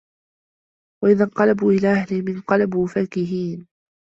وَإِذَا 1.03 1.23
انقَلَبوا 1.23 1.71
إِلى 1.71 1.87
أَهلِهِمُ 1.91 2.27
انقَلَبوا 2.37 2.87
فَكِهينَ 2.87 3.67